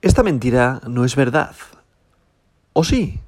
Esta 0.00 0.22
mentira 0.22 0.80
no 0.88 1.04
es 1.04 1.16
verdad. 1.16 1.56
¿O 2.72 2.84
sí? 2.84 3.18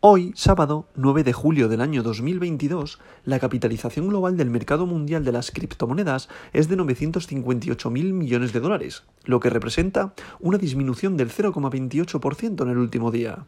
Hoy, 0.00 0.32
sábado 0.34 0.86
9 0.94 1.24
de 1.24 1.34
julio 1.34 1.68
del 1.68 1.82
año 1.82 2.02
2022, 2.02 2.98
la 3.26 3.38
capitalización 3.38 4.08
global 4.08 4.38
del 4.38 4.48
mercado 4.48 4.86
mundial 4.86 5.26
de 5.26 5.32
las 5.32 5.50
criptomonedas 5.50 6.30
es 6.54 6.70
de 6.70 6.76
958 6.76 7.90
mil 7.90 8.14
millones 8.14 8.54
de 8.54 8.60
dólares, 8.60 9.02
lo 9.24 9.40
que 9.40 9.50
representa 9.50 10.14
una 10.38 10.56
disminución 10.56 11.18
del 11.18 11.30
0,28% 11.30 12.62
en 12.62 12.70
el 12.70 12.78
último 12.78 13.10
día. 13.10 13.44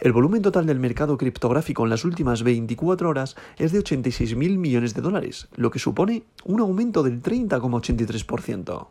El 0.00 0.12
volumen 0.12 0.40
total 0.40 0.64
del 0.64 0.80
mercado 0.80 1.18
criptográfico 1.18 1.84
en 1.84 1.90
las 1.90 2.06
últimas 2.06 2.44
24 2.44 3.10
horas 3.10 3.36
es 3.58 3.72
de 3.72 3.80
86 3.80 4.36
mil 4.36 4.56
millones 4.56 4.94
de 4.94 5.02
dólares, 5.02 5.48
lo 5.54 5.70
que 5.70 5.80
supone 5.80 6.24
un 6.46 6.60
aumento 6.60 7.02
del 7.02 7.22
30,83%. 7.22 8.88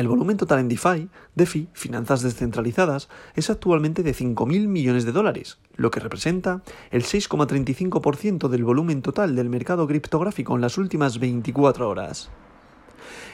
El 0.00 0.08
volumen 0.08 0.38
total 0.38 0.60
en 0.60 0.68
DeFi, 0.70 1.10
DeFi, 1.34 1.68
finanzas 1.74 2.22
descentralizadas, 2.22 3.10
es 3.34 3.50
actualmente 3.50 4.02
de 4.02 4.14
5.000 4.14 4.66
millones 4.66 5.04
de 5.04 5.12
dólares, 5.12 5.58
lo 5.76 5.90
que 5.90 6.00
representa 6.00 6.62
el 6.90 7.02
6,35% 7.02 8.48
del 8.48 8.64
volumen 8.64 9.02
total 9.02 9.36
del 9.36 9.50
mercado 9.50 9.86
criptográfico 9.86 10.54
en 10.54 10.62
las 10.62 10.78
últimas 10.78 11.18
24 11.18 11.86
horas. 11.86 12.30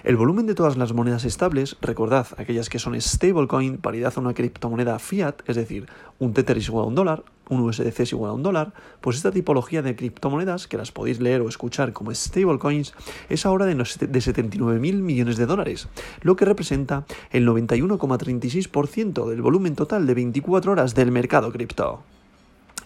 El 0.03 0.17
volumen 0.17 0.47
de 0.47 0.57
todas 0.57 0.77
las 0.77 0.93
monedas 0.93 1.25
estables, 1.25 1.77
recordad 1.81 2.27
aquellas 2.37 2.69
que 2.69 2.81
son 2.81 3.01
stablecoin, 3.01 3.79
paridad 3.79 4.15
a 4.17 4.21
una 4.21 4.35
criptomoneda 4.35 4.99
fiat, 4.99 5.43
es 5.47 5.55
decir, 5.55 5.87
un 6.19 6.33
Tether 6.33 6.59
igual 6.59 6.87
a 6.87 6.89
un 6.89 6.97
dólar, 6.97 7.25
un 7.49 7.61
USDC 7.61 8.01
es 8.01 8.13
igual 8.13 8.31
a 8.31 8.35
un 8.35 8.43
dólar, 8.43 8.73
pues 9.01 9.17
esta 9.17 9.31
tipología 9.31 9.83
de 9.83 9.97
criptomonedas, 9.97 10.67
que 10.67 10.77
las 10.77 10.93
podéis 10.93 11.21
leer 11.21 11.41
o 11.41 11.49
escuchar 11.49 11.93
como 11.93 12.15
stablecoins, 12.15 12.95
es 13.29 13.47
ahora 13.47 13.67
de, 13.67 13.75
de 13.75 14.21
79 14.21 14.81
mil 14.81 15.03
millones 15.03 15.37
de 15.37 15.47
dólares, 15.47 15.89
lo 16.23 16.37
que 16.37 16.45
representa 16.45 17.05
el 17.31 17.47
91,36% 17.47 19.29
del 19.29 19.43
volumen 19.43 19.75
total 19.75 20.07
de 20.07 20.15
24 20.15 20.73
horas 20.73 20.95
del 20.95 21.13
mercado 21.13 21.53
cripto. 21.53 22.03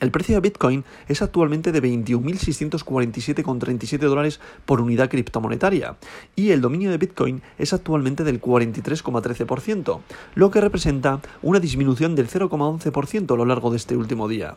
El 0.00 0.10
precio 0.10 0.34
de 0.34 0.40
Bitcoin 0.40 0.84
es 1.08 1.20
actualmente 1.20 1.72
de 1.72 1.82
21.647,37 1.82 3.98
dólares 3.98 4.40
por 4.64 4.80
unidad 4.80 5.10
criptomonetaria 5.10 5.96
y 6.34 6.50
el 6.50 6.62
dominio 6.62 6.90
de 6.90 6.96
Bitcoin 6.96 7.42
es 7.58 7.74
actualmente 7.74 8.24
del 8.24 8.40
43,13%, 8.40 10.00
lo 10.34 10.50
que 10.50 10.62
representa 10.62 11.20
una 11.42 11.60
disminución 11.60 12.14
del 12.14 12.28
0,11% 12.28 13.34
a 13.34 13.36
lo 13.36 13.44
largo 13.44 13.70
de 13.70 13.76
este 13.76 13.96
último 13.96 14.26
día. 14.26 14.56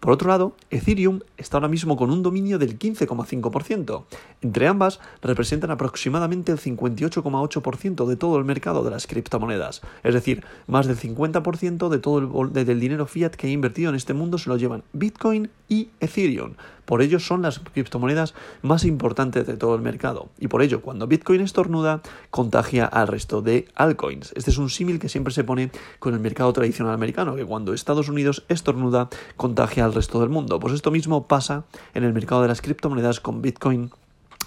Por 0.00 0.12
otro 0.12 0.28
lado, 0.28 0.56
Ethereum 0.70 1.20
está 1.36 1.56
ahora 1.56 1.68
mismo 1.68 1.96
con 1.96 2.10
un 2.10 2.22
dominio 2.22 2.58
del 2.58 2.78
15,5%. 2.78 4.04
Entre 4.42 4.66
ambas 4.66 5.00
representan 5.22 5.70
aproximadamente 5.70 6.52
el 6.52 6.58
58,8% 6.58 8.06
de 8.06 8.16
todo 8.16 8.38
el 8.38 8.44
mercado 8.44 8.84
de 8.84 8.90
las 8.90 9.06
criptomonedas. 9.06 9.82
Es 10.02 10.14
decir, 10.14 10.44
más 10.66 10.86
del 10.86 10.98
50% 10.98 11.88
de 11.88 11.98
todo 11.98 12.42
el 12.42 12.52
del 12.52 12.80
dinero 12.80 13.06
fiat 13.06 13.30
que 13.30 13.46
ha 13.46 13.50
invertido 13.50 13.90
en 13.90 13.96
este 13.96 14.14
mundo 14.14 14.38
se 14.38 14.48
lo 14.48 14.56
llevan 14.56 14.82
Bitcoin 14.92 15.50
y 15.68 15.88
Ethereum. 16.00 16.54
Por 16.84 17.02
ello 17.02 17.18
son 17.18 17.42
las 17.42 17.58
criptomonedas 17.58 18.34
más 18.62 18.84
importantes 18.84 19.46
de 19.46 19.56
todo 19.56 19.74
el 19.74 19.82
mercado. 19.82 20.28
Y 20.38 20.48
por 20.48 20.62
ello, 20.62 20.82
cuando 20.82 21.06
Bitcoin 21.06 21.40
estornuda, 21.40 22.02
contagia 22.30 22.84
al 22.86 23.08
resto 23.08 23.42
de 23.42 23.68
altcoins. 23.74 24.32
Este 24.36 24.50
es 24.50 24.58
un 24.58 24.70
símil 24.70 24.98
que 24.98 25.08
siempre 25.08 25.32
se 25.32 25.44
pone 25.44 25.70
con 25.98 26.14
el 26.14 26.20
mercado 26.20 26.52
tradicional 26.52 26.94
americano, 26.94 27.36
que 27.36 27.44
cuando 27.44 27.74
Estados 27.74 28.08
Unidos 28.08 28.44
estornuda, 28.48 29.08
contagia 29.36 29.84
al 29.84 29.94
resto 29.94 30.20
del 30.20 30.28
mundo. 30.28 30.60
Pues 30.60 30.74
esto 30.74 30.90
mismo 30.90 31.26
pasa 31.26 31.64
en 31.94 32.04
el 32.04 32.12
mercado 32.12 32.42
de 32.42 32.48
las 32.48 32.60
criptomonedas 32.60 33.20
con 33.20 33.42
Bitcoin 33.42 33.90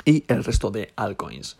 y 0.07 0.23
el 0.29 0.45
resto 0.45 0.71
de 0.71 0.93
altcoins. 0.95 1.57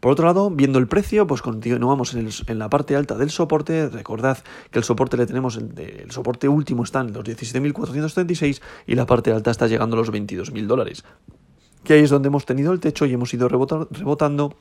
Por 0.00 0.12
otro 0.12 0.24
lado, 0.24 0.50
viendo 0.50 0.78
el 0.78 0.88
precio, 0.88 1.26
pues 1.26 1.42
continuamos 1.42 2.14
en, 2.14 2.58
la 2.58 2.70
parte 2.70 2.96
alta 2.96 3.16
del 3.18 3.28
soporte. 3.28 3.90
Recordad 3.90 4.38
que 4.70 4.78
el 4.78 4.84
soporte 4.84 5.18
le 5.18 5.26
tenemos, 5.26 5.56
el, 5.56 5.78
el 5.78 6.10
soporte 6.10 6.48
último 6.48 6.82
está 6.82 7.00
en 7.00 7.12
los 7.12 7.22
17.436 7.22 8.62
y 8.86 8.94
la 8.94 9.04
parte 9.04 9.30
alta 9.30 9.50
está 9.50 9.66
llegando 9.66 9.96
a 9.96 9.98
los 9.98 10.10
22.000 10.10 10.66
dólares. 10.66 11.04
Que 11.84 11.92
ahí 11.92 12.00
es 12.00 12.10
donde 12.10 12.28
hemos 12.28 12.46
tenido 12.46 12.72
el 12.72 12.80
techo 12.80 13.04
y 13.04 13.12
hemos 13.12 13.34
ido 13.34 13.48
rebotando 13.48 14.56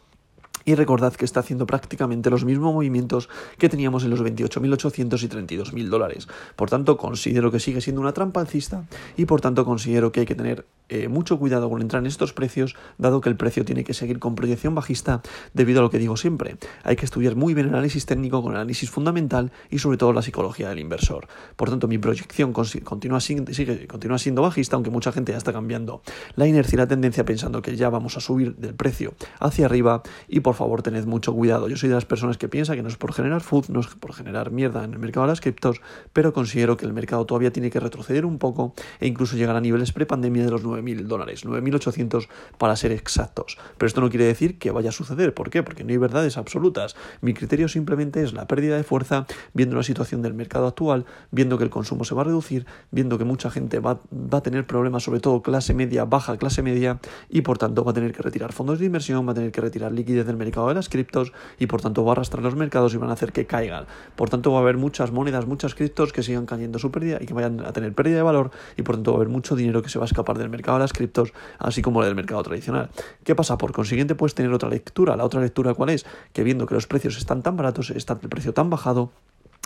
y 0.69 0.75
recordad 0.75 1.13
que 1.13 1.25
está 1.25 1.39
haciendo 1.39 1.65
prácticamente 1.65 2.29
los 2.29 2.45
mismos 2.45 2.71
movimientos 2.71 3.27
que 3.57 3.69
teníamos 3.69 4.03
en 4.03 4.11
los 4.11 4.21
28.800 4.21 5.23
y 5.23 5.27
32.000 5.27 5.89
dólares. 5.89 6.27
Por 6.55 6.69
tanto, 6.69 6.95
considero 6.95 7.51
que 7.51 7.59
sigue 7.59 7.81
siendo 7.81 8.01
una 8.01 8.13
trampa 8.13 8.39
alcista 8.39 8.85
y 9.17 9.25
por 9.25 9.41
tanto 9.41 9.65
considero 9.65 10.11
que 10.11 10.19
hay 10.19 10.25
que 10.27 10.35
tener 10.35 10.65
eh, 10.89 11.07
mucho 11.07 11.37
cuidado 11.37 11.69
con 11.69 11.81
entrar 11.81 12.01
en 12.01 12.07
estos 12.07 12.33
precios, 12.33 12.75
dado 12.97 13.21
que 13.21 13.29
el 13.29 13.35
precio 13.35 13.63
tiene 13.63 13.83
que 13.83 13.93
seguir 13.93 14.17
con 14.19 14.33
proyección 14.33 14.73
bajista 14.73 15.21
debido 15.53 15.79
a 15.79 15.83
lo 15.83 15.89
que 15.89 15.99
digo 15.99 16.17
siempre. 16.17 16.57
Hay 16.83 16.95
que 16.95 17.05
estudiar 17.05 17.35
muy 17.35 17.53
bien 17.53 17.67
el 17.67 17.73
análisis 17.73 18.05
técnico 18.07 18.41
con 18.41 18.53
el 18.53 18.57
análisis 18.57 18.89
fundamental 18.89 19.51
y 19.69 19.79
sobre 19.79 19.97
todo 19.97 20.13
la 20.13 20.23
psicología 20.23 20.69
del 20.69 20.79
inversor. 20.79 21.27
Por 21.55 21.69
tanto, 21.69 21.87
mi 21.87 21.99
proyección 21.99 22.53
continúa, 22.53 23.21
sigue, 23.21 23.87
continúa 23.87 24.17
siendo 24.17 24.41
bajista, 24.41 24.75
aunque 24.75 24.89
mucha 24.89 25.11
gente 25.11 25.31
ya 25.31 25.37
está 25.37 25.53
cambiando 25.53 26.01
la 26.35 26.47
inercia 26.47 26.75
y 26.75 26.77
la 26.77 26.87
tendencia 26.87 27.23
pensando 27.23 27.61
que 27.61 27.75
ya 27.75 27.89
vamos 27.89 28.17
a 28.17 28.19
subir 28.19 28.55
del 28.55 28.73
precio 28.73 29.13
hacia 29.39 29.67
arriba 29.67 30.01
y 30.27 30.39
por 30.39 30.55
favor 30.59 30.81
tened 30.81 31.05
mucho 31.05 31.33
cuidado. 31.33 31.67
Yo 31.67 31.75
soy 31.75 31.89
de 31.89 31.95
las 31.95 32.05
personas 32.05 32.37
que 32.37 32.47
piensa 32.47 32.75
que 32.75 32.81
no 32.81 32.89
es 32.89 32.97
por 32.97 33.13
generar 33.13 33.41
food, 33.41 33.65
no 33.69 33.81
es 33.81 33.87
por 33.87 34.13
generar 34.13 34.51
mierda 34.51 34.83
en 34.83 34.93
el 34.93 34.99
mercado 34.99 35.25
de 35.25 35.31
las 35.31 35.41
criptos, 35.41 35.81
pero 36.13 36.33
considero 36.33 36.77
que 36.77 36.85
el 36.85 36.93
mercado 36.93 37.25
todavía 37.25 37.51
tiene 37.51 37.69
que 37.69 37.79
retroceder 37.79 38.25
un 38.25 38.37
poco 38.39 38.73
e 38.99 39.07
incluso 39.07 39.35
llegar 39.35 39.55
a 39.55 39.61
niveles 39.61 39.91
prepandemia 39.91 40.45
de 40.45 40.51
los 40.51 40.63
9 40.63 40.79
9.000 40.81 41.03
dólares, 41.03 41.45
9.800 41.45 42.27
para 42.57 42.75
ser 42.75 42.91
exactos. 42.91 43.57
Pero 43.77 43.87
esto 43.87 44.01
no 44.01 44.09
quiere 44.09 44.25
decir 44.25 44.57
que 44.57 44.71
vaya 44.71 44.89
a 44.89 44.91
suceder. 44.91 45.33
¿Por 45.33 45.49
qué? 45.49 45.63
Porque 45.63 45.83
no 45.83 45.91
hay 45.91 45.97
verdades 45.97 46.37
absolutas. 46.37 46.95
Mi 47.21 47.33
criterio 47.33 47.67
simplemente 47.67 48.23
es 48.23 48.33
la 48.33 48.47
pérdida 48.47 48.77
de 48.77 48.83
fuerza, 48.83 49.25
viendo 49.53 49.75
la 49.75 49.83
situación 49.83 50.21
del 50.21 50.33
mercado 50.33 50.67
actual, 50.67 51.05
viendo 51.31 51.57
que 51.57 51.63
el 51.63 51.69
consumo 51.69 52.03
se 52.03 52.15
va 52.15 52.21
a 52.21 52.25
reducir, 52.25 52.65
viendo 52.91 53.17
que 53.17 53.25
mucha 53.25 53.51
gente 53.51 53.79
va, 53.79 54.01
va 54.11 54.39
a 54.39 54.43
tener 54.43 54.65
problemas, 54.65 55.03
sobre 55.03 55.19
todo 55.19 55.41
clase 55.41 55.73
media, 55.73 56.05
baja 56.05 56.37
clase 56.37 56.61
media, 56.61 56.99
y 57.29 57.41
por 57.41 57.57
tanto 57.57 57.83
va 57.83 57.91
a 57.91 57.93
tener 57.93 58.13
que 58.13 58.21
retirar 58.21 58.53
fondos 58.53 58.79
de 58.79 58.85
inversión, 58.85 59.27
va 59.27 59.31
a 59.31 59.35
tener 59.35 59.51
que 59.51 59.61
retirar 59.61 59.91
liquidez 59.91 60.25
del 60.25 60.37
mercado 60.37 60.48
de 60.51 60.73
las 60.73 60.89
criptos 60.89 61.31
y 61.57 61.67
por 61.67 61.81
tanto 61.81 62.03
va 62.03 62.11
a 62.11 62.13
arrastrar 62.13 62.43
los 62.43 62.55
mercados 62.55 62.93
y 62.93 62.97
van 62.97 63.09
a 63.09 63.13
hacer 63.13 63.31
que 63.31 63.45
caigan. 63.45 63.85
Por 64.15 64.29
tanto 64.29 64.51
va 64.51 64.59
a 64.59 64.61
haber 64.61 64.77
muchas 64.77 65.11
monedas, 65.11 65.45
muchas 65.45 65.75
criptos 65.75 66.11
que 66.11 66.23
sigan 66.23 66.45
cayendo 66.45 66.79
su 66.79 66.91
pérdida 66.91 67.19
y 67.21 67.25
que 67.25 67.33
vayan 67.33 67.61
a 67.61 67.71
tener 67.71 67.93
pérdida 67.93 68.17
de 68.17 68.23
valor 68.23 68.51
y 68.75 68.81
por 68.81 68.95
tanto 68.95 69.11
va 69.11 69.17
a 69.17 69.19
haber 69.19 69.29
mucho 69.29 69.55
dinero 69.55 69.81
que 69.81 69.89
se 69.89 69.99
va 69.99 70.05
a 70.05 70.07
escapar 70.07 70.37
del 70.37 70.49
mercado 70.49 70.77
de 70.77 70.83
las 70.83 70.93
criptos, 70.93 71.33
así 71.57 71.81
como 71.81 72.03
del 72.03 72.15
mercado 72.15 72.43
tradicional. 72.43 72.89
¿Qué 73.23 73.35
pasa? 73.35 73.57
Por 73.57 73.71
consiguiente, 73.71 74.15
puedes 74.15 74.35
tener 74.35 74.51
otra 74.51 74.69
lectura. 74.69 75.15
La 75.15 75.23
otra 75.23 75.41
lectura, 75.41 75.73
¿cuál 75.73 75.89
es? 75.89 76.05
Que 76.33 76.43
viendo 76.43 76.65
que 76.65 76.73
los 76.73 76.87
precios 76.87 77.17
están 77.17 77.41
tan 77.41 77.55
baratos, 77.55 77.91
está 77.91 78.17
el 78.21 78.29
precio 78.29 78.53
tan 78.53 78.69
bajado, 78.69 79.11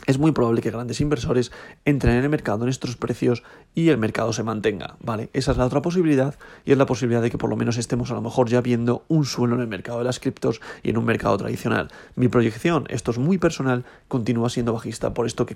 es 0.06 0.18
muy 0.18 0.32
probable 0.32 0.62
que 0.62 0.72
grandes 0.72 1.00
inversores 1.02 1.52
entren 1.86 2.16
en 2.16 2.24
el 2.24 2.30
mercado 2.30 2.64
en 2.64 2.70
estos 2.70 2.96
precios 2.98 3.44
y 3.74 3.90
el 3.90 3.98
mercado 3.98 4.34
se 4.34 4.44
mantenga, 4.44 4.98
¿vale? 5.02 5.30
Esa 5.34 5.52
es 5.52 5.58
la 5.58 5.66
otra 5.66 5.82
posibilidad 5.82 6.36
y 6.66 6.72
es 6.72 6.78
la 6.78 6.86
posibilidad 6.86 7.22
de 7.22 7.32
que 7.32 7.38
por 7.38 7.50
lo 7.50 7.56
menos 7.56 7.78
estemos 7.78 8.12
a 8.12 8.16
lo 8.16 8.22
mejor 8.22 8.50
ya 8.50 8.62
viendo 8.62 9.04
un 9.08 9.26
suelo 9.26 9.56
en 9.56 9.62
el 9.62 9.68
mercado 9.68 10.00
de 10.00 10.04
las 10.06 10.20
criptos 10.20 10.62
y 10.84 10.90
en 10.90 10.98
un 10.98 11.06
mercado 11.06 11.38
tradicional. 11.38 11.90
Mi 12.16 12.28
proyección, 12.28 12.86
esto 12.90 13.12
es 13.12 13.18
muy 13.18 13.38
personal, 13.38 13.86
continúa 14.08 14.50
siendo 14.50 14.74
bajista 14.74 15.14
por 15.14 15.26
esto 15.26 15.46
que, 15.46 15.56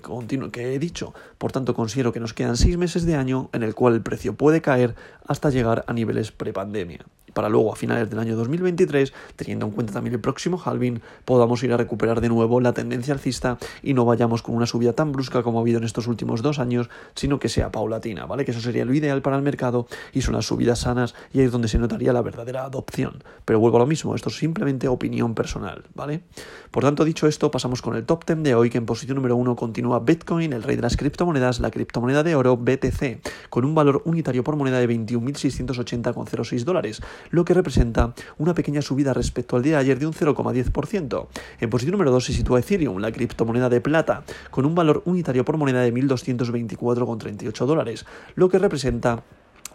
que 0.50 0.74
he 0.74 0.78
dicho. 0.78 1.14
Por 1.36 1.52
tanto, 1.52 1.74
considero 1.74 2.12
que 2.12 2.20
nos 2.20 2.34
quedan 2.34 2.56
seis 2.56 2.76
meses 2.76 3.04
de 3.04 3.16
año 3.16 3.50
en 3.52 3.62
el 3.62 3.74
cual 3.74 3.94
el 3.94 4.02
precio 4.02 4.34
puede 4.34 4.62
caer 4.62 4.94
hasta 5.26 5.50
llegar 5.50 5.84
a 5.86 5.92
niveles 5.92 6.32
prepandemia 6.32 7.04
para 7.38 7.48
luego 7.48 7.72
a 7.72 7.76
finales 7.76 8.10
del 8.10 8.18
año 8.18 8.34
2023, 8.34 9.12
teniendo 9.36 9.66
en 9.66 9.70
cuenta 9.72 9.92
también 9.92 10.14
el 10.14 10.20
próximo 10.20 10.60
halving, 10.64 11.00
podamos 11.24 11.62
ir 11.62 11.72
a 11.72 11.76
recuperar 11.76 12.20
de 12.20 12.28
nuevo 12.28 12.60
la 12.60 12.72
tendencia 12.72 13.14
alcista 13.14 13.58
y 13.80 13.94
no 13.94 14.04
vayamos 14.04 14.37
con 14.42 14.54
una 14.54 14.66
subida 14.66 14.92
tan 14.92 15.12
brusca 15.12 15.42
como 15.42 15.58
ha 15.58 15.62
habido 15.62 15.78
en 15.78 15.84
estos 15.84 16.06
últimos 16.06 16.42
dos 16.42 16.58
años, 16.58 16.88
sino 17.14 17.38
que 17.38 17.48
sea 17.48 17.70
paulatina, 17.70 18.26
¿vale? 18.26 18.44
Que 18.44 18.52
eso 18.52 18.60
sería 18.60 18.84
lo 18.84 18.94
ideal 18.94 19.22
para 19.22 19.36
el 19.36 19.42
mercado 19.42 19.86
y 20.12 20.22
son 20.22 20.34
las 20.34 20.46
subidas 20.46 20.80
sanas 20.80 21.14
y 21.32 21.40
ahí 21.40 21.46
es 21.46 21.52
donde 21.52 21.68
se 21.68 21.78
notaría 21.78 22.12
la 22.12 22.22
verdadera 22.22 22.64
adopción. 22.64 23.22
Pero 23.44 23.60
vuelvo 23.60 23.78
a 23.78 23.80
lo 23.80 23.86
mismo, 23.86 24.14
esto 24.14 24.28
es 24.28 24.36
simplemente 24.36 24.88
opinión 24.88 25.34
personal, 25.34 25.84
¿vale? 25.94 26.22
Por 26.70 26.84
tanto, 26.84 27.04
dicho 27.04 27.26
esto, 27.26 27.50
pasamos 27.50 27.82
con 27.82 27.96
el 27.96 28.04
top 28.04 28.24
10 28.26 28.42
de 28.42 28.54
hoy, 28.54 28.70
que 28.70 28.78
en 28.78 28.86
posición 28.86 29.16
número 29.16 29.36
1 29.36 29.56
continúa 29.56 30.00
Bitcoin, 30.00 30.52
el 30.52 30.62
rey 30.62 30.76
de 30.76 30.82
las 30.82 30.96
criptomonedas, 30.96 31.60
la 31.60 31.70
criptomoneda 31.70 32.22
de 32.22 32.34
oro 32.34 32.56
BTC, 32.56 33.20
con 33.50 33.64
un 33.64 33.74
valor 33.74 34.02
unitario 34.04 34.44
por 34.44 34.56
moneda 34.56 34.78
de 34.78 34.88
21.680,06 34.88 36.64
dólares 36.64 37.00
lo 37.30 37.44
que 37.44 37.54
representa 37.54 38.14
una 38.38 38.54
pequeña 38.54 38.82
subida 38.82 39.14
respecto 39.14 39.56
al 39.56 39.62
día 39.62 39.74
de 39.74 39.78
ayer 39.78 39.98
de 39.98 40.06
un 40.06 40.12
0,10%. 40.12 41.26
En 41.60 41.70
posición 41.70 41.92
número 41.92 42.10
2 42.10 42.24
se 42.24 42.32
sitúa 42.32 42.60
Ethereum, 42.60 42.98
la 42.98 43.12
criptomoneda 43.12 43.68
de 43.68 43.80
plata, 43.80 44.24
con 44.50 44.66
un 44.66 44.74
valor 44.74 45.02
unitario 45.04 45.44
por 45.44 45.56
moneda 45.56 45.80
de 45.80 45.92
1.224,38 45.92 47.66
dólares, 47.66 48.06
lo 48.34 48.48
que 48.48 48.58
representa 48.58 49.22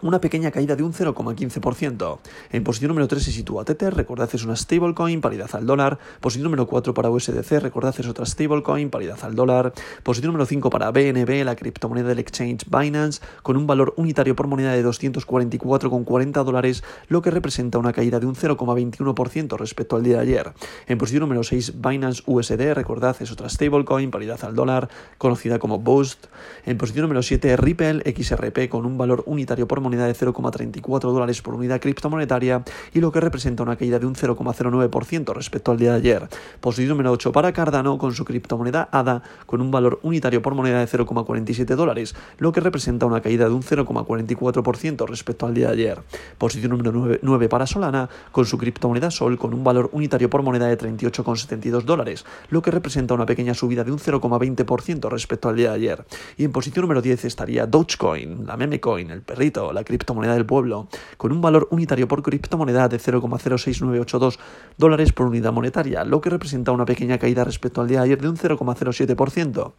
una 0.04 0.20
pequeña 0.20 0.50
caída 0.50 0.76
de 0.76 0.82
un 0.82 0.92
0,15%. 0.92 2.18
En 2.52 2.62
posición 2.62 2.88
número 2.90 3.08
3 3.08 3.22
se 3.22 3.32
sitúa 3.32 3.64
Tether, 3.64 3.94
recordad 3.94 4.28
es 4.30 4.44
una 4.44 4.54
stablecoin, 4.54 5.22
paridad 5.22 5.48
al 5.54 5.64
dólar. 5.64 5.98
Posición 6.20 6.44
número 6.44 6.66
4 6.66 6.92
para 6.92 7.08
USDC, 7.08 7.52
recordad 7.62 7.94
es 7.98 8.06
otra 8.06 8.26
stablecoin, 8.26 8.90
paridad 8.90 9.18
al 9.22 9.34
dólar. 9.34 9.72
Posición 10.02 10.32
número 10.32 10.44
5 10.44 10.68
para 10.68 10.90
BNB, 10.90 11.42
la 11.44 11.56
criptomoneda 11.56 12.08
del 12.08 12.18
exchange 12.18 12.66
Binance, 12.66 13.22
con 13.42 13.56
un 13.56 13.66
valor 13.66 13.94
unitario 13.96 14.36
por 14.36 14.46
moneda 14.46 14.72
de 14.72 14.84
244,40 14.84 16.44
dólares, 16.44 16.84
lo 17.08 17.22
que 17.22 17.30
representa 17.30 17.78
una 17.78 17.94
caída 17.94 18.20
de 18.20 18.26
un 18.26 18.34
0,21% 18.34 19.56
respecto 19.56 19.96
al 19.96 20.02
día 20.02 20.16
de 20.16 20.22
ayer. 20.22 20.52
En 20.86 20.98
posición 20.98 21.22
número 21.22 21.42
6, 21.42 21.80
Binance 21.80 22.22
USD, 22.26 22.74
recordad 22.74 23.16
es 23.20 23.32
otra 23.32 23.48
stablecoin, 23.48 24.10
paridad 24.10 24.44
al 24.44 24.54
dólar, 24.54 24.90
conocida 25.16 25.58
como 25.58 25.78
Boost. 25.78 26.26
En 26.66 26.76
posición 26.76 27.04
número 27.04 27.22
7, 27.22 27.56
Ripple 27.56 28.02
XRP, 28.14 28.68
con 28.68 28.84
un 28.84 28.98
valor 28.98 29.22
unitario 29.24 29.66
por 29.66 29.80
moneda 29.80 29.93
de 30.02 30.14
0,34 30.14 31.00
dólares 31.12 31.40
por 31.42 31.54
unidad 31.54 31.80
criptomonetaria 31.80 32.64
y 32.92 33.00
lo 33.00 33.12
que 33.12 33.20
representa 33.20 33.62
una 33.62 33.76
caída 33.76 33.98
de 33.98 34.06
un 34.06 34.14
0,09% 34.14 35.32
respecto 35.32 35.70
al 35.70 35.78
día 35.78 35.92
de 35.92 35.98
ayer. 35.98 36.28
Posición 36.60 36.88
número 36.88 37.12
8 37.12 37.30
para 37.30 37.52
Cardano 37.52 37.96
con 37.98 38.12
su 38.12 38.24
criptomoneda 38.24 38.88
ADA 38.90 39.22
con 39.46 39.60
un 39.60 39.70
valor 39.70 40.00
unitario 40.02 40.42
por 40.42 40.54
moneda 40.54 40.80
de 40.80 40.86
0,47 40.86 41.76
dólares, 41.76 42.14
lo 42.38 42.52
que 42.52 42.60
representa 42.60 43.06
una 43.06 43.20
caída 43.20 43.46
de 43.46 43.54
un 43.54 43.62
0,44% 43.62 45.06
respecto 45.06 45.46
al 45.46 45.54
día 45.54 45.68
de 45.68 45.72
ayer. 45.74 46.02
Posición 46.38 46.70
número 46.70 47.18
9, 47.20 47.48
para 47.48 47.66
Solana 47.66 48.08
con 48.32 48.44
su 48.46 48.58
criptomoneda 48.58 49.10
Sol 49.10 49.38
con 49.38 49.54
un 49.54 49.64
valor 49.64 49.90
unitario 49.92 50.30
por 50.30 50.42
moneda 50.42 50.66
de 50.66 50.78
38,72 50.78 51.82
dólares, 51.82 52.24
lo 52.50 52.62
que 52.62 52.70
representa 52.70 53.14
una 53.14 53.26
pequeña 53.26 53.54
subida 53.54 53.84
de 53.84 53.92
un 53.92 53.98
0,20% 53.98 55.10
respecto 55.10 55.48
al 55.48 55.56
día 55.56 55.70
de 55.70 55.76
ayer. 55.76 56.04
Y 56.36 56.44
en 56.44 56.52
posición 56.52 56.82
número 56.82 57.02
10 57.02 57.24
estaría 57.24 57.66
Dogecoin, 57.66 58.46
la 58.46 58.56
meme 58.56 58.80
coin, 58.80 59.10
el 59.10 59.22
perrito, 59.22 59.72
la 59.74 59.84
criptomoneda 59.84 60.34
del 60.34 60.46
pueblo, 60.46 60.88
con 61.16 61.32
un 61.32 61.40
valor 61.40 61.68
unitario 61.70 62.08
por 62.08 62.22
criptomoneda 62.22 62.88
de 62.88 62.98
0,06982 62.98 64.38
dólares 64.78 65.12
por 65.12 65.26
unidad 65.26 65.52
monetaria, 65.52 66.04
lo 66.04 66.20
que 66.20 66.30
representa 66.30 66.72
una 66.72 66.84
pequeña 66.84 67.18
caída 67.18 67.44
respecto 67.44 67.80
al 67.80 67.88
día 67.88 67.98
de 67.98 68.04
ayer 68.04 68.22
de 68.22 68.28
un 68.28 68.36
0,07%. 68.36 69.72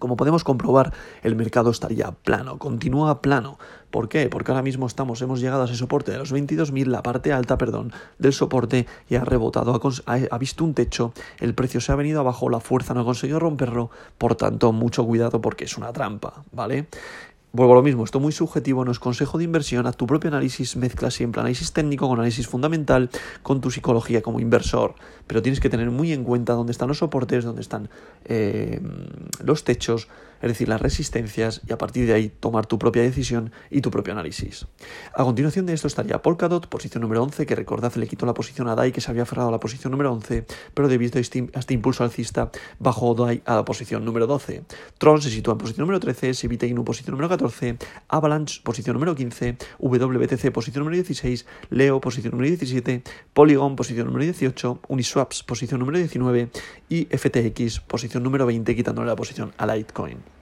Como 0.00 0.16
podemos 0.16 0.44
comprobar, 0.44 0.94
el 1.22 1.36
mercado 1.36 1.70
estaría 1.70 2.10
plano, 2.10 2.58
continúa 2.58 3.20
plano. 3.20 3.58
¿Por 3.90 4.08
qué? 4.08 4.30
Porque 4.30 4.50
ahora 4.50 4.62
mismo 4.62 4.86
estamos, 4.86 5.20
hemos 5.20 5.40
llegado 5.40 5.60
a 5.60 5.64
ese 5.66 5.74
soporte 5.74 6.10
de 6.10 6.16
los 6.16 6.32
22.000, 6.32 6.86
la 6.86 7.02
parte 7.02 7.34
alta, 7.34 7.58
perdón, 7.58 7.92
del 8.18 8.32
soporte 8.32 8.86
y 9.10 9.16
ha 9.16 9.24
rebotado, 9.26 9.78
ha, 10.06 10.18
ha, 10.30 10.38
visto 10.38 10.64
un 10.64 10.72
techo, 10.72 11.12
el 11.38 11.54
precio 11.54 11.82
se 11.82 11.92
ha 11.92 11.96
venido 11.96 12.20
abajo, 12.20 12.48
la 12.48 12.60
fuerza 12.60 12.94
no 12.94 13.00
ha 13.00 13.04
conseguido 13.04 13.40
romperlo, 13.40 13.90
por 14.16 14.36
tanto, 14.36 14.72
mucho 14.72 15.04
cuidado 15.04 15.42
porque 15.42 15.64
es 15.64 15.76
una 15.76 15.92
trampa, 15.92 16.44
¿vale? 16.50 16.86
Vuelvo 17.52 17.72
a 17.72 17.76
lo 17.76 17.82
mismo, 17.82 18.04
esto 18.04 18.20
muy 18.20 18.30
subjetivo, 18.30 18.84
no 18.84 18.92
es 18.92 19.00
consejo 19.00 19.36
de 19.36 19.42
inversión, 19.42 19.88
a 19.88 19.92
tu 19.92 20.06
propio 20.06 20.28
análisis, 20.28 20.76
mezcla 20.76 21.10
siempre 21.10 21.40
análisis 21.40 21.72
técnico 21.72 22.06
con 22.06 22.16
análisis 22.16 22.46
fundamental, 22.46 23.10
con 23.42 23.60
tu 23.60 23.72
psicología 23.72 24.22
como 24.22 24.38
inversor, 24.38 24.94
pero 25.26 25.42
tienes 25.42 25.58
que 25.58 25.68
tener 25.68 25.90
muy 25.90 26.12
en 26.12 26.22
cuenta 26.22 26.52
dónde 26.52 26.70
están 26.70 26.86
los 26.86 26.98
soportes, 26.98 27.42
dónde 27.42 27.62
están 27.62 27.90
eh, 28.24 28.80
los 29.42 29.64
techos, 29.64 30.06
es 30.42 30.48
decir, 30.48 30.68
las 30.68 30.80
resistencias, 30.80 31.60
y 31.68 31.72
a 31.72 31.78
partir 31.78 32.06
de 32.06 32.14
ahí 32.14 32.28
tomar 32.28 32.66
tu 32.66 32.78
propia 32.78 33.02
decisión 33.02 33.50
y 33.68 33.80
tu 33.80 33.90
propio 33.90 34.12
análisis. 34.12 34.66
A 35.12 35.24
continuación 35.24 35.66
de 35.66 35.74
esto 35.74 35.88
estaría 35.88 36.22
Polkadot, 36.22 36.68
posición 36.68 37.02
número 37.02 37.22
11, 37.24 37.46
que 37.46 37.56
recordad 37.56 37.92
le 37.96 38.06
quitó 38.06 38.26
la 38.26 38.32
posición 38.32 38.68
a 38.68 38.76
DAI, 38.76 38.92
que 38.92 39.00
se 39.00 39.10
había 39.10 39.26
cerrado 39.26 39.48
a 39.48 39.52
la 39.52 39.60
posición 39.60 39.90
número 39.90 40.12
11, 40.12 40.46
pero 40.72 40.86
debido 40.86 41.18
a 41.18 41.20
este, 41.20 41.74
impulso 41.74 42.04
alcista, 42.04 42.50
bajó 42.78 43.14
DAI 43.14 43.42
a 43.44 43.56
la 43.56 43.64
posición 43.64 44.04
número 44.04 44.28
12. 44.28 44.62
Tron 44.98 45.20
se 45.20 45.30
sitúa 45.30 45.52
en 45.52 45.58
posición 45.58 45.82
número 45.82 45.98
13, 45.98 46.32
Sivita 46.32 46.64
Inu 46.64 46.84
posición 46.84 47.12
número 47.12 47.28
14, 47.28 47.39
Avalanche 48.08 48.60
posición 48.62 48.94
número 48.94 49.14
15, 49.14 49.56
WBTC 49.78 50.52
posición 50.52 50.84
número 50.84 50.96
16, 50.96 51.46
Leo 51.70 52.00
posición 52.00 52.32
número 52.32 52.48
17, 52.48 53.02
Polygon 53.32 53.76
posición 53.76 54.06
número 54.06 54.24
18, 54.24 54.80
Uniswaps 54.88 55.42
posición 55.42 55.80
número 55.80 55.98
19 55.98 56.50
y 56.88 57.04
FTX 57.06 57.80
posición 57.80 58.22
número 58.22 58.46
20, 58.46 58.76
quitándole 58.76 59.08
la 59.08 59.16
posición 59.16 59.52
a 59.58 59.66
Litecoin. 59.66 60.39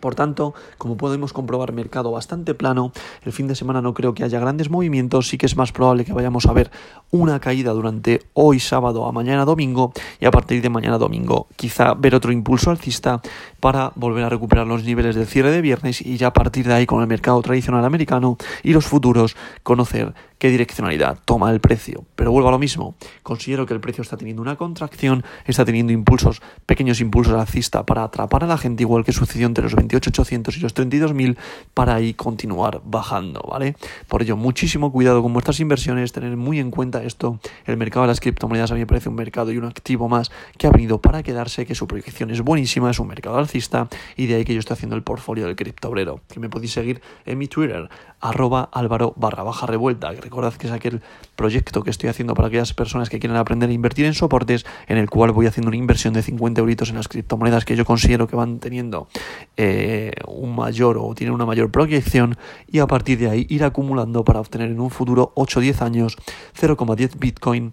Por 0.00 0.14
tanto, 0.14 0.54
como 0.78 0.96
podemos 0.96 1.32
comprobar, 1.32 1.72
mercado 1.72 2.10
bastante 2.10 2.54
plano. 2.54 2.92
El 3.24 3.32
fin 3.32 3.48
de 3.48 3.54
semana 3.54 3.80
no 3.80 3.94
creo 3.94 4.14
que 4.14 4.24
haya 4.24 4.40
grandes 4.40 4.70
movimientos. 4.70 5.28
Sí 5.28 5.38
que 5.38 5.46
es 5.46 5.56
más 5.56 5.72
probable 5.72 6.04
que 6.04 6.12
vayamos 6.12 6.46
a 6.46 6.52
ver 6.52 6.70
una 7.10 7.40
caída 7.40 7.72
durante 7.72 8.22
hoy 8.34 8.60
sábado 8.60 9.06
a 9.06 9.12
mañana 9.12 9.44
domingo 9.44 9.92
y 10.20 10.26
a 10.26 10.30
partir 10.30 10.62
de 10.62 10.68
mañana 10.68 10.98
domingo 10.98 11.46
quizá 11.56 11.94
ver 11.94 12.14
otro 12.14 12.32
impulso 12.32 12.70
alcista 12.70 13.20
para 13.60 13.92
volver 13.94 14.24
a 14.24 14.28
recuperar 14.28 14.66
los 14.66 14.84
niveles 14.84 15.14
del 15.14 15.26
cierre 15.26 15.50
de 15.50 15.60
viernes 15.60 16.00
y 16.00 16.16
ya 16.16 16.28
a 16.28 16.32
partir 16.32 16.66
de 16.66 16.74
ahí 16.74 16.86
con 16.86 17.00
el 17.00 17.06
mercado 17.06 17.40
tradicional 17.42 17.84
americano 17.84 18.36
y 18.62 18.72
los 18.72 18.86
futuros 18.86 19.36
conocer 19.62 20.14
qué 20.44 20.50
direccionalidad 20.50 21.16
toma 21.24 21.50
el 21.50 21.58
precio. 21.58 22.04
Pero 22.16 22.30
vuelvo 22.30 22.50
a 22.50 22.52
lo 22.52 22.58
mismo, 22.58 22.96
considero 23.22 23.64
que 23.64 23.72
el 23.72 23.80
precio 23.80 24.02
está 24.02 24.18
teniendo 24.18 24.42
una 24.42 24.56
contracción, 24.56 25.24
está 25.46 25.64
teniendo 25.64 25.90
impulsos, 25.90 26.42
pequeños 26.66 27.00
impulsos 27.00 27.32
alcista 27.32 27.86
para 27.86 28.04
atrapar 28.04 28.44
a 28.44 28.46
la 28.46 28.58
gente, 28.58 28.82
igual 28.82 29.06
que 29.06 29.12
sucedió 29.14 29.46
entre 29.46 29.64
los 29.64 29.74
28.800 29.74 30.54
y 30.58 30.60
los 30.60 30.74
32.000, 30.74 31.38
para 31.72 31.94
ahí 31.94 32.12
continuar 32.12 32.82
bajando, 32.84 33.40
¿vale? 33.50 33.74
Por 34.06 34.20
ello, 34.20 34.36
muchísimo 34.36 34.92
cuidado 34.92 35.22
con 35.22 35.32
vuestras 35.32 35.60
inversiones, 35.60 36.12
tener 36.12 36.36
muy 36.36 36.60
en 36.60 36.70
cuenta 36.70 37.02
esto. 37.02 37.40
El 37.64 37.78
mercado 37.78 38.02
de 38.02 38.08
las 38.08 38.20
criptomonedas 38.20 38.70
a 38.70 38.74
mí 38.74 38.80
me 38.80 38.86
parece 38.86 39.08
un 39.08 39.14
mercado 39.14 39.50
y 39.50 39.56
un 39.56 39.64
activo 39.64 40.10
más 40.10 40.30
que 40.58 40.66
ha 40.66 40.70
venido 40.70 41.00
para 41.00 41.22
quedarse, 41.22 41.64
que 41.64 41.74
su 41.74 41.86
proyección 41.86 42.30
es 42.30 42.42
buenísima, 42.42 42.90
es 42.90 42.98
un 42.98 43.08
mercado 43.08 43.38
alcista 43.38 43.88
y 44.14 44.26
de 44.26 44.34
ahí 44.34 44.44
que 44.44 44.52
yo 44.52 44.60
estoy 44.60 44.74
haciendo 44.74 44.94
el 44.94 45.02
portfolio 45.02 45.46
del 45.46 45.56
criptobrero, 45.56 46.20
que 46.28 46.38
me 46.38 46.50
podéis 46.50 46.72
seguir 46.72 47.00
en 47.24 47.38
mi 47.38 47.48
Twitter, 47.48 47.88
arroba 48.20 48.68
álvaro 48.72 49.14
barra 49.16 49.42
baja 49.42 49.66
revuelta, 49.66 50.12
recordad 50.34 50.54
que 50.54 50.66
es 50.66 50.72
aquel 50.72 51.00
proyecto 51.36 51.84
que 51.84 51.90
estoy 51.90 52.08
haciendo 52.08 52.34
para 52.34 52.48
aquellas 52.48 52.74
personas 52.74 53.08
que 53.08 53.20
quieren 53.20 53.36
aprender 53.36 53.70
a 53.70 53.72
invertir 53.72 54.04
en 54.04 54.14
soportes, 54.14 54.66
en 54.88 54.98
el 54.98 55.08
cual 55.08 55.30
voy 55.30 55.46
haciendo 55.46 55.68
una 55.68 55.76
inversión 55.76 56.12
de 56.12 56.22
50 56.22 56.60
euritos 56.60 56.90
en 56.90 56.96
las 56.96 57.06
criptomonedas 57.06 57.64
que 57.64 57.76
yo 57.76 57.84
considero 57.84 58.26
que 58.26 58.34
van 58.34 58.58
teniendo 58.58 59.08
eh, 59.56 60.12
un 60.26 60.56
mayor 60.56 60.98
o 60.98 61.14
tienen 61.14 61.34
una 61.34 61.46
mayor 61.46 61.70
proyección 61.70 62.36
y 62.66 62.80
a 62.80 62.86
partir 62.88 63.18
de 63.18 63.30
ahí 63.30 63.46
ir 63.48 63.62
acumulando 63.62 64.24
para 64.24 64.40
obtener 64.40 64.70
en 64.70 64.80
un 64.80 64.90
futuro 64.90 65.32
8 65.36 65.58
o 65.58 65.62
10 65.62 65.82
años 65.82 66.16
0,10 66.58 67.18
Bitcoin 67.18 67.72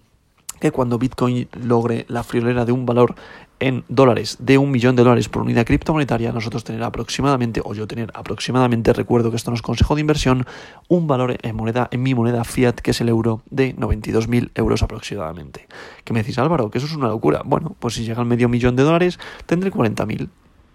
que 0.62 0.70
cuando 0.70 0.96
Bitcoin 0.96 1.48
logre 1.60 2.06
la 2.06 2.22
friolera 2.22 2.64
de 2.64 2.70
un 2.70 2.86
valor 2.86 3.16
en 3.58 3.82
dólares 3.88 4.36
de 4.38 4.58
un 4.58 4.70
millón 4.70 4.94
de 4.94 5.02
dólares 5.02 5.28
por 5.28 5.42
unidad 5.42 5.66
criptomonetaria, 5.66 6.30
nosotros 6.30 6.62
tener 6.62 6.84
aproximadamente, 6.84 7.60
o 7.64 7.74
yo 7.74 7.88
tener 7.88 8.12
aproximadamente, 8.14 8.92
recuerdo 8.92 9.30
que 9.30 9.36
esto 9.36 9.50
no 9.50 9.56
es 9.56 9.62
consejo 9.62 9.96
de 9.96 10.02
inversión, 10.02 10.46
un 10.86 11.08
valor 11.08 11.36
en 11.42 11.56
moneda, 11.56 11.88
en 11.90 12.04
mi 12.04 12.14
moneda 12.14 12.44
fiat, 12.44 12.76
que 12.76 12.92
es 12.92 13.00
el 13.00 13.08
euro, 13.08 13.42
de 13.50 13.74
92.000 13.74 14.52
euros 14.54 14.84
aproximadamente. 14.84 15.66
¿Qué 16.04 16.12
me 16.12 16.20
decís, 16.20 16.38
Álvaro? 16.38 16.70
Que 16.70 16.78
eso 16.78 16.86
es 16.86 16.94
una 16.94 17.08
locura. 17.08 17.42
Bueno, 17.44 17.74
pues 17.80 17.94
si 17.94 18.04
llega 18.04 18.20
al 18.20 18.26
medio 18.26 18.48
millón 18.48 18.76
de 18.76 18.84
dólares, 18.84 19.18
tendré 19.46 19.72
40.000. 19.72 20.28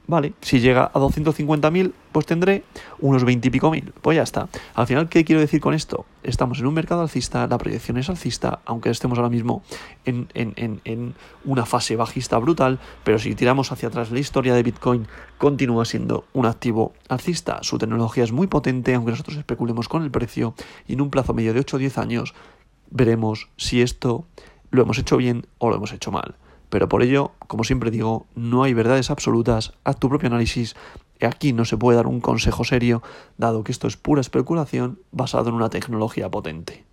Vale, 0.10 0.34
si 0.40 0.62
llega 0.62 0.86
a 0.86 1.00
250.000, 1.00 1.92
pues 2.14 2.26
tendré 2.26 2.64
unos 3.00 3.26
20 3.26 3.50
y 3.50 3.52
pico 3.52 3.70
mil. 3.70 3.94
Pues 4.02 4.16
ya 4.16 4.24
está. 4.24 4.48
Al 4.74 4.88
final, 4.88 5.10
¿qué 5.10 5.26
quiero 5.26 5.42
decir 5.42 5.60
con 5.60 5.74
esto? 5.74 6.06
Estamos 6.24 6.60
en 6.60 6.68
un 6.68 6.74
mercado 6.74 7.02
alcista, 7.02 7.46
la 7.46 7.58
proyección 7.58 7.98
es 7.98 8.10
alcista, 8.10 8.62
aunque 8.64 8.90
estemos 8.90 9.18
ahora 9.18 9.30
mismo 9.30 9.64
en, 10.06 10.30
en, 10.34 10.80
en, 10.86 11.14
una 11.44 11.66
fase 11.66 11.98
bajista 11.98 12.38
brutal, 12.38 12.80
pero 13.04 13.20
si 13.20 13.36
tiramos 13.36 13.74
hacia 13.74 13.90
atrás 13.90 14.10
la 14.10 14.20
historia 14.20 14.54
de 14.54 14.64
Bitcoin, 14.64 15.08
continúa 15.38 15.84
siendo 15.84 16.24
un 16.32 16.46
activo 16.46 16.94
alcista. 17.10 17.60
Su 17.64 17.78
tecnología 17.78 18.24
es 18.24 18.32
muy 18.32 18.48
potente, 18.48 18.96
aunque 18.96 19.12
nosotros 19.12 19.36
especulemos 19.36 19.90
con 19.90 20.04
el 20.04 20.12
precio, 20.12 20.56
y 20.88 20.94
en 20.94 21.02
un 21.02 21.10
plazo 21.10 21.34
medio 21.34 21.54
de 21.54 21.60
8 21.60 21.76
o 21.76 21.80
10 21.80 21.98
años 21.98 22.34
veremos 22.90 23.50
si 23.58 23.82
esto 23.82 24.26
lo 24.72 24.84
hemos 24.84 24.98
hecho 25.00 25.18
bien 25.18 25.48
o 25.58 25.70
lo 25.70 25.76
hemos 25.76 25.92
hecho 25.92 26.12
mal. 26.12 26.36
Pero 26.70 26.90
por 26.90 27.02
ello, 27.02 27.32
como 27.48 27.64
siempre 27.64 27.92
digo, 27.92 28.26
no 28.36 28.64
hay 28.64 28.74
verdades 28.74 29.10
absolutas, 29.10 29.74
haz 29.84 29.98
tu 29.98 30.10
propio 30.10 30.28
análisis. 30.28 30.76
Aquí 31.22 31.54
no 31.54 31.66
se 31.66 31.78
puede 31.78 31.96
dar 31.98 32.08
un 32.08 32.22
consejo 32.22 32.64
serio, 32.64 33.02
dado 33.38 33.64
que 33.64 33.72
esto 33.72 33.88
es 33.88 33.98
pura 33.98 34.22
especulación 34.22 35.00
basado 35.12 35.50
en 35.50 35.56
una 35.56 35.70
tecnología 35.70 36.30
potente. 36.30 36.84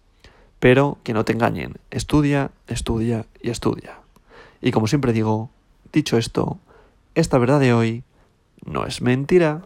Pero 0.61 0.99
que 1.03 1.13
no 1.13 1.25
te 1.25 1.33
engañen, 1.33 1.77
estudia, 1.91 2.51
estudia 2.69 3.27
y 3.43 3.51
estudia. 3.51 3.99
Y 4.63 4.71
como 4.71 4.87
siempre 4.87 5.13
digo, 5.13 5.51
dicho 5.93 6.17
esto, 6.17 6.59
esta 7.15 7.39
verdad 7.39 7.61
de 7.61 7.75
hoy 7.75 8.05
no 8.65 8.87
es 8.87 9.03
mentira. 9.03 9.63